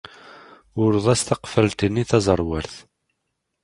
[0.81, 2.75] Ur ḍḍas taqeffalt-nni taẓerwalt.